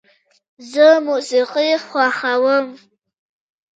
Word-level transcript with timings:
زه 0.71 0.87
موسیقي 1.07 1.69
خوښوم. 1.87 2.65